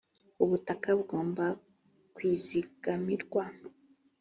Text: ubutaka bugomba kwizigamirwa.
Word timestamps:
ubutaka 0.43 0.87
bugomba 0.97 1.43
kwizigamirwa. 2.15 3.43